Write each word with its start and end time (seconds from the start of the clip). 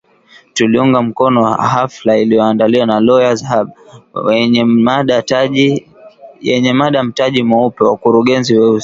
Tuliunga 0.53 1.01
mkono 1.01 1.43
hafla 1.53 2.17
iliyoandaliwa 2.17 2.85
na 2.85 2.99
Lawyer’s 2.99 3.43
Hub, 3.53 3.69
yenye 6.41 6.73
mada 6.73 7.03
Mtaji 7.03 7.43
Mweupe, 7.43 7.83
Wakurugenzi 7.83 8.57
Weusi. 8.57 8.79